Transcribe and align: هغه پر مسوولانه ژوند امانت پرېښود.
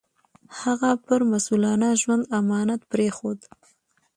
هغه 0.61 0.89
پر 1.05 1.19
مسوولانه 1.31 1.89
ژوند 2.01 2.23
امانت 2.39 2.81
پرېښود. 2.91 3.39